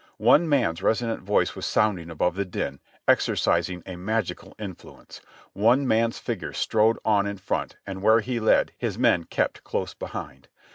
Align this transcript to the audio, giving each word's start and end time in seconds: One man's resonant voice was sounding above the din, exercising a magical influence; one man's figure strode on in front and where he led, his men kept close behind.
One 0.17 0.49
man's 0.49 0.81
resonant 0.81 1.21
voice 1.21 1.53
was 1.55 1.63
sounding 1.67 2.09
above 2.09 2.33
the 2.33 2.43
din, 2.43 2.79
exercising 3.07 3.83
a 3.85 3.97
magical 3.97 4.55
influence; 4.57 5.21
one 5.53 5.87
man's 5.87 6.17
figure 6.17 6.53
strode 6.53 6.97
on 7.05 7.27
in 7.27 7.37
front 7.37 7.75
and 7.85 8.01
where 8.01 8.21
he 8.21 8.39
led, 8.39 8.71
his 8.79 8.97
men 8.97 9.25
kept 9.25 9.63
close 9.63 9.93
behind. 9.93 10.47